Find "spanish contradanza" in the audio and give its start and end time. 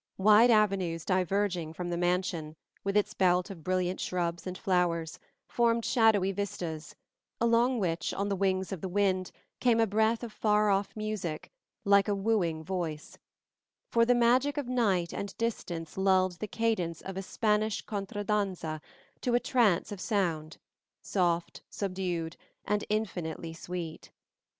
17.21-18.81